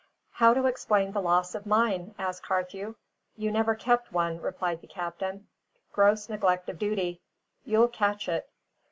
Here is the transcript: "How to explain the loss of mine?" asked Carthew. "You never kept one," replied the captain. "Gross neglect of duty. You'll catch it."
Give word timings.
"How 0.31 0.55
to 0.55 0.65
explain 0.65 1.11
the 1.11 1.21
loss 1.21 1.53
of 1.53 1.67
mine?" 1.67 2.15
asked 2.17 2.41
Carthew. 2.41 2.95
"You 3.37 3.51
never 3.51 3.75
kept 3.75 4.11
one," 4.11 4.41
replied 4.41 4.81
the 4.81 4.87
captain. 4.87 5.45
"Gross 5.91 6.27
neglect 6.27 6.69
of 6.69 6.79
duty. 6.79 7.21
You'll 7.65 7.87
catch 7.87 8.27
it." 8.27 8.49